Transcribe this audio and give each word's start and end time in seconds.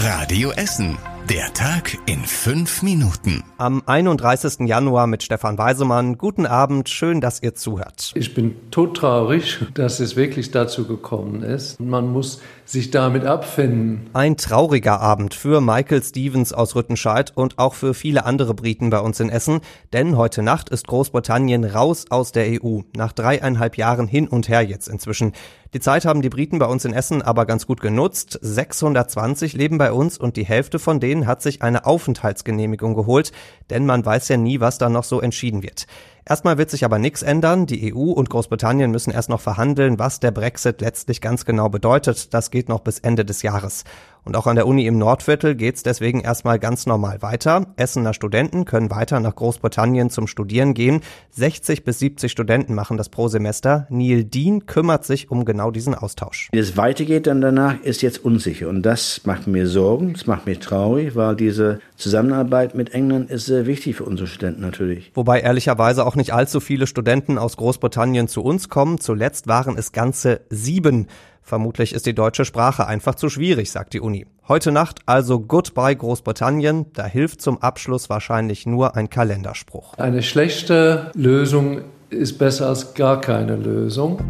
Radio 0.00 0.52
Essen. 0.52 0.96
Der 1.28 1.52
Tag 1.54 1.98
in 2.06 2.20
fünf 2.20 2.82
Minuten. 2.82 3.42
Am 3.58 3.82
31. 3.84 4.60
Januar 4.68 5.08
mit 5.08 5.24
Stefan 5.24 5.58
Weisemann. 5.58 6.16
Guten 6.16 6.46
Abend, 6.46 6.88
schön, 6.88 7.20
dass 7.20 7.42
ihr 7.42 7.56
zuhört. 7.56 8.12
Ich 8.14 8.32
bin 8.32 8.70
todtraurig, 8.70 9.58
dass 9.74 9.98
es 9.98 10.14
wirklich 10.14 10.52
dazu 10.52 10.86
gekommen 10.86 11.42
ist. 11.42 11.80
Man 11.80 12.12
muss 12.12 12.40
sich 12.64 12.92
damit 12.92 13.24
abfinden. 13.24 14.08
Ein 14.12 14.36
trauriger 14.36 15.00
Abend 15.00 15.34
für 15.34 15.60
Michael 15.60 16.02
Stevens 16.02 16.52
aus 16.52 16.76
Rüttenscheid 16.76 17.32
und 17.34 17.58
auch 17.58 17.74
für 17.74 17.92
viele 17.92 18.24
andere 18.24 18.54
Briten 18.54 18.88
bei 18.88 19.00
uns 19.00 19.18
in 19.18 19.30
Essen, 19.30 19.60
denn 19.92 20.16
heute 20.16 20.42
Nacht 20.42 20.70
ist 20.70 20.86
Großbritannien 20.86 21.64
raus 21.64 22.06
aus 22.08 22.30
der 22.30 22.62
EU. 22.62 22.82
Nach 22.96 23.12
dreieinhalb 23.12 23.76
Jahren 23.76 24.06
hin 24.06 24.28
und 24.28 24.48
her 24.48 24.62
jetzt 24.62 24.86
inzwischen. 24.86 25.32
Die 25.74 25.80
Zeit 25.80 26.06
haben 26.06 26.22
die 26.22 26.30
Briten 26.30 26.58
bei 26.58 26.64
uns 26.64 26.86
in 26.86 26.94
Essen 26.94 27.20
aber 27.20 27.44
ganz 27.44 27.66
gut 27.66 27.82
genutzt. 27.82 28.38
620 28.40 29.52
leben 29.52 29.76
bei 29.76 29.92
uns 29.92 30.16
und 30.16 30.36
die 30.36 30.46
Hälfte 30.46 30.78
von 30.78 30.98
denen 30.98 31.26
hat 31.26 31.42
sich 31.42 31.60
eine 31.60 31.84
Aufenthaltsgenehmigung 31.84 32.94
geholt, 32.94 33.32
denn 33.68 33.84
man 33.84 34.04
weiß 34.04 34.28
ja 34.28 34.38
nie, 34.38 34.60
was 34.60 34.78
da 34.78 34.88
noch 34.88 35.04
so 35.04 35.20
entschieden 35.20 35.62
wird. 35.62 35.86
Erstmal 36.24 36.56
wird 36.56 36.70
sich 36.70 36.84
aber 36.84 36.98
nichts 36.98 37.22
ändern. 37.22 37.66
Die 37.66 37.94
EU 37.94 38.12
und 38.12 38.30
Großbritannien 38.30 38.90
müssen 38.90 39.10
erst 39.10 39.28
noch 39.28 39.40
verhandeln, 39.40 39.98
was 39.98 40.20
der 40.20 40.30
Brexit 40.30 40.80
letztlich 40.80 41.20
ganz 41.20 41.44
genau 41.44 41.68
bedeutet. 41.68 42.32
Das 42.32 42.50
geht 42.50 42.68
noch 42.68 42.80
bis 42.80 42.98
Ende 42.98 43.24
des 43.24 43.42
Jahres. 43.42 43.84
Und 44.28 44.36
auch 44.36 44.46
an 44.46 44.56
der 44.56 44.66
Uni 44.66 44.84
im 44.84 44.98
Nordviertel 44.98 45.54
geht's 45.54 45.82
deswegen 45.82 46.20
erstmal 46.20 46.58
ganz 46.58 46.84
normal 46.84 47.22
weiter. 47.22 47.64
Essener 47.76 48.12
Studenten 48.12 48.66
können 48.66 48.90
weiter 48.90 49.20
nach 49.20 49.34
Großbritannien 49.34 50.10
zum 50.10 50.26
Studieren 50.26 50.74
gehen. 50.74 51.00
60 51.30 51.82
bis 51.82 51.98
70 52.00 52.30
Studenten 52.30 52.74
machen 52.74 52.98
das 52.98 53.08
pro 53.08 53.28
Semester. 53.28 53.86
Neil 53.88 54.24
Dean 54.24 54.66
kümmert 54.66 55.06
sich 55.06 55.30
um 55.30 55.46
genau 55.46 55.70
diesen 55.70 55.94
Austausch. 55.94 56.50
Wie 56.52 56.58
es 56.58 56.76
weitergeht 56.76 57.26
dann 57.26 57.40
danach, 57.40 57.80
ist 57.80 58.02
jetzt 58.02 58.22
unsicher. 58.22 58.68
Und 58.68 58.82
das 58.82 59.22
macht 59.24 59.46
mir 59.46 59.66
Sorgen, 59.66 60.12
das 60.12 60.26
macht 60.26 60.44
mich 60.44 60.58
traurig, 60.58 61.16
weil 61.16 61.34
diese 61.34 61.80
Zusammenarbeit 61.96 62.74
mit 62.74 62.92
England 62.92 63.30
ist 63.30 63.46
sehr 63.46 63.64
wichtig 63.64 63.96
für 63.96 64.04
unsere 64.04 64.26
Studenten 64.26 64.60
natürlich. 64.60 65.10
Wobei 65.14 65.40
ehrlicherweise 65.40 66.04
auch 66.04 66.16
nicht 66.16 66.34
allzu 66.34 66.60
viele 66.60 66.86
Studenten 66.86 67.38
aus 67.38 67.56
Großbritannien 67.56 68.28
zu 68.28 68.42
uns 68.42 68.68
kommen. 68.68 69.00
Zuletzt 69.00 69.48
waren 69.48 69.78
es 69.78 69.92
ganze 69.92 70.42
sieben. 70.50 71.06
Vermutlich 71.48 71.94
ist 71.94 72.04
die 72.04 72.14
deutsche 72.14 72.44
Sprache 72.44 72.86
einfach 72.86 73.14
zu 73.14 73.30
schwierig, 73.30 73.70
sagt 73.70 73.94
die 73.94 74.00
Uni. 74.00 74.26
Heute 74.48 74.70
Nacht 74.70 74.98
also 75.06 75.40
Goodbye 75.40 75.96
Großbritannien. 75.96 76.92
Da 76.92 77.06
hilft 77.06 77.40
zum 77.40 77.62
Abschluss 77.62 78.10
wahrscheinlich 78.10 78.66
nur 78.66 78.96
ein 78.96 79.08
Kalenderspruch. 79.08 79.94
Eine 79.94 80.22
schlechte 80.22 81.10
Lösung 81.14 81.80
ist 82.10 82.38
besser 82.38 82.68
als 82.68 82.92
gar 82.92 83.22
keine 83.22 83.56
Lösung. 83.56 84.20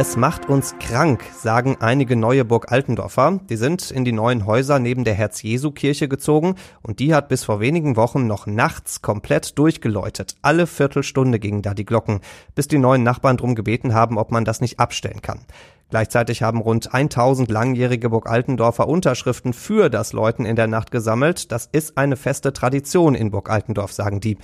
Es 0.00 0.16
macht 0.16 0.48
uns 0.48 0.76
krank, 0.78 1.24
sagen 1.36 1.78
einige 1.80 2.14
neue 2.14 2.44
Burg 2.44 2.70
Altendorfer. 2.70 3.40
Die 3.50 3.56
sind 3.56 3.90
in 3.90 4.04
die 4.04 4.12
neuen 4.12 4.46
Häuser 4.46 4.78
neben 4.78 5.02
der 5.02 5.14
Herz-Jesu-Kirche 5.14 6.06
gezogen 6.06 6.54
und 6.82 7.00
die 7.00 7.12
hat 7.12 7.28
bis 7.28 7.42
vor 7.42 7.58
wenigen 7.58 7.96
Wochen 7.96 8.28
noch 8.28 8.46
nachts 8.46 9.02
komplett 9.02 9.58
durchgeläutet. 9.58 10.36
Alle 10.40 10.68
Viertelstunde 10.68 11.40
gingen 11.40 11.62
da 11.62 11.74
die 11.74 11.84
Glocken, 11.84 12.20
bis 12.54 12.68
die 12.68 12.78
neuen 12.78 13.02
Nachbarn 13.02 13.38
drum 13.38 13.56
gebeten 13.56 13.92
haben, 13.92 14.18
ob 14.18 14.30
man 14.30 14.44
das 14.44 14.60
nicht 14.60 14.78
abstellen 14.78 15.20
kann. 15.20 15.40
Gleichzeitig 15.90 16.42
haben 16.42 16.60
rund 16.60 16.94
1000 16.94 17.50
langjährige 17.50 18.10
Burg 18.10 18.28
Altendorfer 18.28 18.86
Unterschriften 18.86 19.52
für 19.52 19.90
das 19.90 20.12
Läuten 20.12 20.46
in 20.46 20.54
der 20.54 20.68
Nacht 20.68 20.92
gesammelt. 20.92 21.50
Das 21.50 21.66
ist 21.66 21.98
eine 21.98 22.14
feste 22.14 22.52
Tradition 22.52 23.16
in 23.16 23.32
Burg 23.32 23.50
Altendorf, 23.50 23.90
sagen 23.90 24.20
die. 24.20 24.38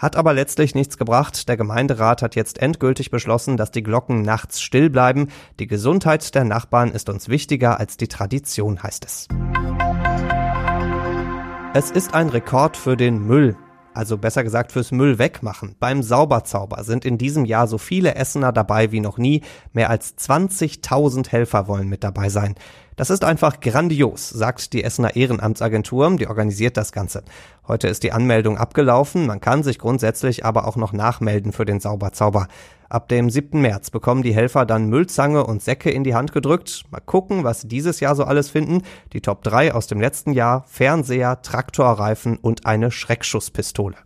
Hat 0.00 0.16
aber 0.16 0.32
letztlich 0.32 0.74
nichts 0.74 0.96
gebracht. 0.96 1.46
Der 1.46 1.58
Gemeinderat 1.58 2.22
hat 2.22 2.34
jetzt 2.34 2.56
endgültig 2.62 3.10
beschlossen, 3.10 3.58
dass 3.58 3.70
die 3.70 3.82
Glocken 3.82 4.22
nachts 4.22 4.62
still 4.62 4.88
bleiben. 4.88 5.28
Die 5.58 5.66
Gesundheit 5.66 6.34
der 6.34 6.44
Nachbarn 6.44 6.92
ist 6.92 7.10
uns 7.10 7.28
wichtiger 7.28 7.78
als 7.78 7.98
die 7.98 8.08
Tradition, 8.08 8.82
heißt 8.82 9.04
es. 9.04 9.28
Es 11.74 11.90
ist 11.90 12.14
ein 12.14 12.30
Rekord 12.30 12.78
für 12.78 12.96
den 12.96 13.26
Müll. 13.26 13.58
Also 13.92 14.16
besser 14.16 14.42
gesagt 14.42 14.72
fürs 14.72 14.90
Müll 14.90 15.18
wegmachen. 15.18 15.76
Beim 15.78 16.02
Sauberzauber 16.02 16.82
sind 16.82 17.04
in 17.04 17.18
diesem 17.18 17.44
Jahr 17.44 17.66
so 17.66 17.76
viele 17.76 18.14
Essener 18.14 18.52
dabei 18.52 18.92
wie 18.92 19.00
noch 19.00 19.18
nie. 19.18 19.42
Mehr 19.74 19.90
als 19.90 20.16
20.000 20.16 21.28
Helfer 21.28 21.68
wollen 21.68 21.88
mit 21.88 22.04
dabei 22.04 22.30
sein. 22.30 22.54
Das 23.00 23.08
ist 23.08 23.24
einfach 23.24 23.60
grandios, 23.60 24.28
sagt 24.28 24.74
die 24.74 24.84
Essener 24.84 25.16
Ehrenamtsagentur, 25.16 26.18
die 26.18 26.26
organisiert 26.26 26.76
das 26.76 26.92
Ganze. 26.92 27.22
Heute 27.66 27.88
ist 27.88 28.02
die 28.02 28.12
Anmeldung 28.12 28.58
abgelaufen, 28.58 29.26
man 29.26 29.40
kann 29.40 29.62
sich 29.62 29.78
grundsätzlich 29.78 30.44
aber 30.44 30.68
auch 30.68 30.76
noch 30.76 30.92
nachmelden 30.92 31.52
für 31.52 31.64
den 31.64 31.80
Sauberzauber. 31.80 32.46
Ab 32.90 33.08
dem 33.08 33.30
7. 33.30 33.58
März 33.58 33.88
bekommen 33.88 34.22
die 34.22 34.34
Helfer 34.34 34.66
dann 34.66 34.90
Müllzange 34.90 35.46
und 35.46 35.62
Säcke 35.62 35.90
in 35.90 36.04
die 36.04 36.14
Hand 36.14 36.32
gedrückt. 36.34 36.82
Mal 36.90 37.00
gucken, 37.00 37.42
was 37.42 37.62
sie 37.62 37.68
dieses 37.68 38.00
Jahr 38.00 38.14
so 38.14 38.24
alles 38.24 38.50
finden. 38.50 38.82
Die 39.14 39.22
Top 39.22 39.44
3 39.44 39.72
aus 39.72 39.86
dem 39.86 39.98
letzten 39.98 40.34
Jahr, 40.34 40.64
Fernseher, 40.68 41.40
Traktorreifen 41.40 42.36
und 42.36 42.66
eine 42.66 42.90
Schreckschusspistole. 42.90 43.96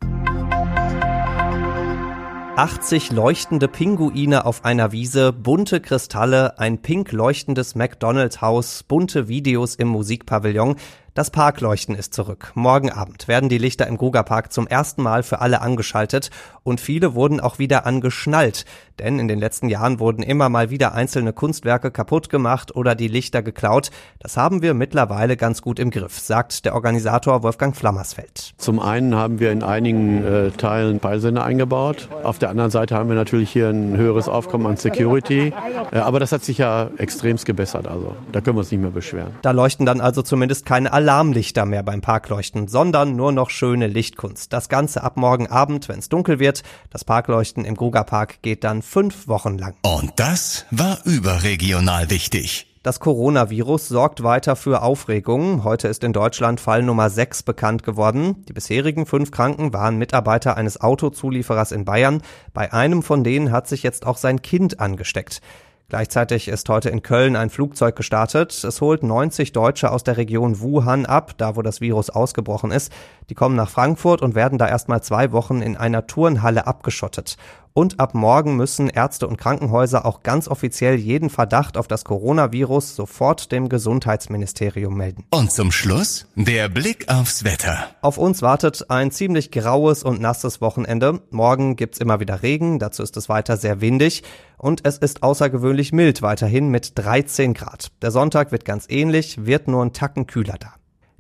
80 2.57 3.11
leuchtende 3.11 3.67
Pinguine 3.67 4.47
auf 4.47 4.65
einer 4.65 4.93
Wiese, 4.93 5.33
bunte 5.33 5.81
Kristalle, 5.81 6.57
ein 6.61 6.79
pink 6.79 7.11
leuchtendes 7.11 7.75
McDonald's 7.75 8.41
Haus, 8.43 8.85
bunte 8.85 9.27
Videos 9.27 9.75
im 9.75 9.89
Musikpavillon. 9.89 10.77
Das 11.15 11.31
Parkleuchten 11.31 11.95
ist 11.95 12.13
zurück. 12.13 12.51
Morgen 12.57 12.91
Abend 12.91 13.29
werden 13.29 13.49
die 13.49 13.59
Lichter 13.59 13.87
im 13.87 13.97
Grugerpark 13.97 14.53
zum 14.53 14.67
ersten 14.67 15.01
Mal 15.01 15.23
für 15.23 15.41
alle 15.41 15.61
angeschaltet 15.61 16.31
und 16.65 16.81
viele 16.81 17.15
wurden 17.15 17.39
auch 17.39 17.61
wieder 17.61 17.87
angeschnallt, 17.87 18.65
denn 18.99 19.21
in 19.21 19.29
den 19.29 19.39
letzten 19.39 19.69
Jahren 19.69 20.01
wurden 20.01 20.25
immer 20.25 20.49
mal 20.49 20.71
wieder 20.71 20.93
einzelne 20.93 21.33
Kunstwerke 21.33 21.93
kaputt 21.93 22.31
gemacht 22.31 22.75
oder 22.75 22.97
die 22.97 23.07
Lichter 23.07 23.43
geklaut. 23.43 23.93
Das 24.19 24.37
haben 24.37 24.61
wir 24.61 24.75
mittlerweile 24.75 25.37
ganz 25.37 25.63
gut 25.63 25.79
im 25.79 25.93
Griff, 25.93 26.19
sagt 26.19 26.65
der 26.65 26.75
Organisator 26.75 27.45
Wolfgang 27.45 27.77
Flammersfeld. 27.77 28.55
Zum 28.57 28.81
einen 28.81 29.15
haben 29.15 29.39
wir 29.39 29.53
in 29.53 29.63
einigen 29.63 30.25
äh, 30.25 30.51
Teilen 30.51 30.99
Peilsender 30.99 31.45
eingebaut. 31.45 32.09
Auf 32.25 32.41
der 32.41 32.51
anderen 32.51 32.73
Seite 32.73 32.97
haben 32.97 33.09
wir 33.09 33.15
natürlich 33.15 33.51
hier 33.51 33.69
ein 33.69 33.97
höheres 33.97 34.29
Aufkommen 34.29 34.67
an 34.67 34.79
Security. 34.79 35.53
Äh, 35.93 35.99
aber 35.99 36.19
das 36.19 36.33
hat 36.33 36.43
sich 36.43 36.59
ja 36.59 36.91
extremst 36.99 37.47
gebessert. 37.47 37.87
Also 37.87 38.17
da 38.33 38.41
können 38.41 38.57
wir 38.57 38.61
uns 38.61 38.73
nicht 38.73 38.81
mehr 38.81 38.91
beschweren. 38.91 39.31
Da 39.43 39.53
leuchten 39.53 39.87
dann 39.87 40.01
also 40.01 40.23
zumindest 40.23 40.67
keine 40.67 40.93
Alarmlichter 41.05 41.67
mehr 41.67 41.83
beim 41.83 42.01
Parkleuchten, 42.01 42.67
sondern 42.67 43.15
nur 43.15 43.31
noch 43.31 43.51
schöne 43.51 43.89
Lichtkunst. 43.89 44.55
Das 44.55 44.71
Ganze 44.71 45.03
ab 45.03 45.19
morgen 45.19 45.49
Abend, 45.49 45.87
wenn 45.91 45.99
es 45.99 46.09
dunkel 46.09 46.39
wird. 46.39 46.63
Das 46.89 47.05
Parkleuchten 47.05 47.67
im 47.67 47.75
Grugerpark 47.75 48.41
geht 48.41 48.65
dann 48.65 48.81
fünf 48.81 49.29
Wochen 49.29 49.59
lang. 49.59 49.75
Und 49.83 50.13
das 50.17 50.65
war 50.71 51.01
überregional 51.05 52.09
wichtig. 52.09 52.75
Das 52.83 53.01
Coronavirus 53.01 53.89
sorgt 53.89 54.23
weiter 54.23 54.57
für 54.57 54.81
Aufregung. 54.81 55.63
Heute 55.63 55.89
ist 55.89 56.05
in 56.05 56.15
Deutschland 56.15 56.59
Fall 56.59 56.83
Nummer 56.83 57.11
6 57.11 57.43
bekannt 57.43 57.83
geworden. 57.83 58.43
Die 58.49 58.55
bisherigen 58.55 59.05
fünf 59.05 59.31
Kranken 59.31 59.75
waren 59.75 59.99
Mitarbeiter 59.99 60.57
eines 60.57 60.81
Autozulieferers 60.81 61.73
in 61.73 61.85
Bayern. 61.85 62.23
Bei 62.55 62.73
einem 62.73 63.03
von 63.03 63.25
denen 63.25 63.53
hat 63.53 63.69
sich 63.69 63.83
jetzt 63.83 64.07
auch 64.07 64.17
sein 64.17 64.41
Kind 64.41 64.81
angesteckt. 64.81 65.43
Gleichzeitig 65.91 66.49
ist 66.49 66.69
heute 66.71 66.89
in 66.89 67.03
Köln 67.03 67.37
ein 67.37 67.51
Flugzeug 67.51 67.95
gestartet. 67.95 68.65
Es 68.65 68.81
holt 68.81 69.03
90 69.03 69.53
Deutsche 69.53 69.91
aus 69.91 70.03
der 70.03 70.17
Region 70.17 70.61
Wuhan 70.61 71.05
ab, 71.05 71.35
da 71.37 71.57
wo 71.57 71.63
das 71.63 71.83
Virus 71.83 72.09
ausgebrochen 72.09 72.71
ist. 72.71 72.91
Die 73.29 73.35
kommen 73.35 73.55
nach 73.55 73.69
Frankfurt 73.69 74.23
und 74.23 74.35
werden 74.35 74.59
da 74.59 74.67
erstmal 74.67 75.03
zwei 75.03 75.31
Wochen 75.33 75.61
in 75.61 75.77
einer 75.77 76.07
Turnhalle 76.07 76.67
abgeschottet. 76.67 77.37
Und 77.77 77.99
ab 77.99 78.15
morgen 78.15 78.55
müssen 78.57 78.89
Ärzte 78.89 79.27
und 79.27 79.37
Krankenhäuser 79.37 80.07
auch 80.07 80.23
ganz 80.23 80.47
offiziell 80.47 80.95
jeden 80.95 81.29
Verdacht 81.29 81.77
auf 81.77 81.89
das 81.89 82.05
Coronavirus 82.05 82.95
sofort 82.95 83.51
dem 83.51 83.69
Gesundheitsministerium 83.69 84.97
melden. 84.97 85.25
Und 85.31 85.51
zum 85.51 85.73
Schluss 85.73 86.29
der 86.37 86.69
Blick 86.69 87.09
aufs 87.09 87.43
Wetter. 87.43 87.89
Auf 88.01 88.17
uns 88.17 88.43
wartet 88.43 88.91
ein 88.91 89.11
ziemlich 89.11 89.51
graues 89.51 90.05
und 90.05 90.21
nasses 90.21 90.61
Wochenende. 90.61 91.21
Morgen 91.31 91.75
gibt's 91.75 91.99
immer 91.99 92.21
wieder 92.21 92.45
Regen, 92.45 92.79
dazu 92.79 93.03
ist 93.03 93.17
es 93.17 93.29
weiter 93.29 93.57
sehr 93.57 93.81
windig 93.81 94.23
und 94.57 94.87
es 94.87 94.99
ist 94.99 95.25
außergewöhnlich 95.25 95.93
mild 95.93 96.23
weiterhin 96.23 96.69
mit 96.69 96.97
13 96.97 97.55
Grad. 97.55 97.91
Der 98.03 98.13
Sonntag 98.13 98.53
wird 98.53 98.65
ganz 98.65 98.87
ähnlich, 98.89 99.47
wird 99.47 99.67
nur 99.67 99.85
ein 99.85 99.93
Tacken 99.93 100.29
kühler 100.29 100.59
da. 100.61 100.75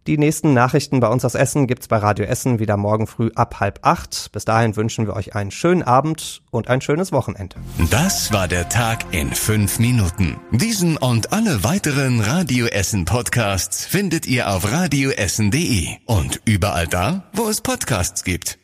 Die 0.06 0.18
nächsten 0.18 0.52
Nachrichten 0.52 1.00
bei 1.00 1.08
uns 1.08 1.24
aus 1.24 1.34
Essen 1.34 1.66
gibt's 1.66 1.88
bei 1.88 1.96
Radio 1.96 2.26
Essen 2.26 2.58
wieder 2.58 2.76
morgen 2.76 3.06
früh 3.06 3.30
ab 3.34 3.60
halb 3.60 3.78
acht. 3.82 4.30
Bis 4.32 4.44
dahin 4.44 4.76
wünschen 4.76 5.06
wir 5.06 5.14
euch 5.14 5.34
einen 5.34 5.50
schönen 5.50 5.82
Abend 5.82 6.42
und 6.50 6.68
ein 6.68 6.82
schönes 6.82 7.10
Wochenende. 7.10 7.56
Das 7.90 8.30
war 8.30 8.46
der 8.46 8.68
Tag 8.68 9.06
in 9.12 9.32
fünf 9.32 9.78
Minuten. 9.78 10.36
Diesen 10.50 10.98
und 10.98 11.32
alle 11.32 11.64
weiteren 11.64 12.20
Radio 12.20 12.66
Essen 12.66 13.06
Podcasts 13.06 13.86
findet 13.86 14.26
ihr 14.26 14.50
auf 14.50 14.70
radioessen.de 14.70 15.88
und 16.04 16.40
überall 16.44 16.86
da, 16.86 17.24
wo 17.32 17.48
es 17.48 17.62
Podcasts 17.62 18.24
gibt. 18.24 18.58